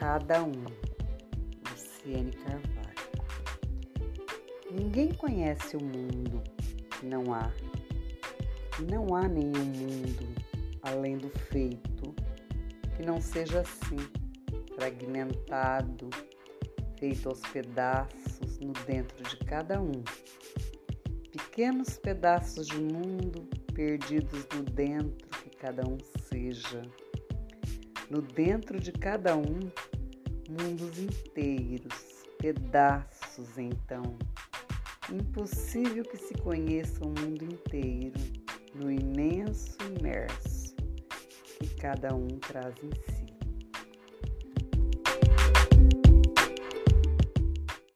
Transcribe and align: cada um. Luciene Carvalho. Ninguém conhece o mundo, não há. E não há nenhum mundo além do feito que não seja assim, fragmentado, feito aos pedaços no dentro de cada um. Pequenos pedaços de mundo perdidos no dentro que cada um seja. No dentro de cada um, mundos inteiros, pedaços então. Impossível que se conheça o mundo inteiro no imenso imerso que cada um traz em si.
cada 0.00 0.42
um. 0.42 0.64
Luciene 1.70 2.32
Carvalho. 2.32 2.64
Ninguém 4.70 5.12
conhece 5.12 5.76
o 5.76 5.84
mundo, 5.84 6.42
não 7.02 7.34
há. 7.34 7.52
E 8.80 8.90
não 8.90 9.14
há 9.14 9.28
nenhum 9.28 9.62
mundo 9.62 10.26
além 10.82 11.18
do 11.18 11.28
feito 11.28 12.14
que 12.96 13.04
não 13.04 13.20
seja 13.20 13.60
assim, 13.60 13.98
fragmentado, 14.74 16.08
feito 16.98 17.28
aos 17.28 17.40
pedaços 17.40 18.58
no 18.58 18.72
dentro 18.86 19.22
de 19.22 19.36
cada 19.44 19.82
um. 19.82 20.02
Pequenos 21.30 21.98
pedaços 21.98 22.68
de 22.68 22.80
mundo 22.80 23.46
perdidos 23.74 24.46
no 24.54 24.62
dentro 24.62 25.28
que 25.42 25.50
cada 25.58 25.86
um 25.86 25.98
seja. 26.30 26.80
No 28.10 28.20
dentro 28.20 28.80
de 28.80 28.90
cada 28.90 29.36
um, 29.36 29.60
mundos 30.48 30.98
inteiros, 30.98 32.24
pedaços 32.38 33.56
então. 33.56 34.18
Impossível 35.12 36.04
que 36.04 36.16
se 36.16 36.34
conheça 36.34 37.04
o 37.04 37.08
mundo 37.08 37.44
inteiro 37.44 38.18
no 38.74 38.90
imenso 38.90 39.76
imerso 39.98 40.74
que 41.60 41.74
cada 41.76 42.14
um 42.14 42.26
traz 42.26 42.74
em 42.82 42.90
si. 43.12 43.39